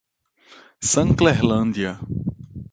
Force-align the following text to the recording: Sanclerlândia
Sanclerlândia 0.91 1.93